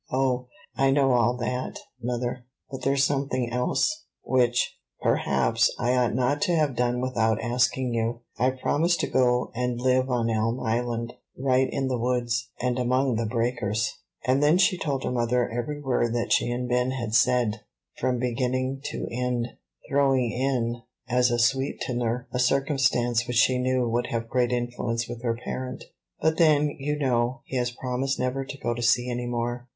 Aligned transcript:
"O, 0.11 0.47
I 0.75 0.89
know 0.89 1.11
all 1.11 1.37
that, 1.37 1.77
mother; 2.01 2.47
but 2.71 2.81
there's 2.81 3.03
something 3.03 3.51
else, 3.51 4.05
which, 4.23 4.79
perhaps, 4.99 5.71
I 5.77 5.95
ought 5.95 6.15
not 6.15 6.41
to 6.41 6.55
have 6.55 6.75
done 6.75 7.01
without 7.01 7.39
asking 7.39 7.93
you. 7.93 8.21
I've 8.39 8.57
promised 8.57 8.99
to 9.01 9.07
go 9.07 9.51
and 9.53 9.79
live 9.79 10.09
on 10.09 10.27
Elm 10.31 10.59
Island, 10.59 11.13
right 11.37 11.69
in 11.71 11.87
the 11.87 11.99
woods, 11.99 12.49
and 12.59 12.79
among 12.79 13.13
the 13.13 13.27
breakers;" 13.27 13.93
and 14.25 14.41
then 14.41 14.57
she 14.57 14.75
told 14.75 15.03
her 15.03 15.11
mother 15.11 15.47
every 15.47 15.79
word 15.79 16.15
that 16.15 16.33
she 16.33 16.49
and 16.49 16.67
Ben 16.67 16.89
had 16.89 17.13
said, 17.13 17.61
from 17.99 18.17
beginning 18.17 18.81
to 18.85 19.05
end, 19.11 19.49
throwing 19.87 20.31
in, 20.31 20.81
as 21.09 21.29
a 21.29 21.37
sweetener, 21.37 22.27
a 22.33 22.39
circumstance 22.39 23.27
which 23.27 23.37
she 23.37 23.59
knew 23.59 23.87
would 23.87 24.07
have 24.07 24.27
great 24.27 24.51
influence 24.51 25.07
with 25.07 25.21
her 25.21 25.37
parent; 25.45 25.83
"but 26.19 26.37
then, 26.39 26.75
you 26.79 26.97
know, 26.97 27.41
he 27.45 27.55
has 27.55 27.69
promised 27.69 28.17
never 28.17 28.43
to 28.43 28.57
go 28.57 28.73
to 28.73 28.81
sea 28.81 29.07
any 29.07 29.27
more." 29.27 29.67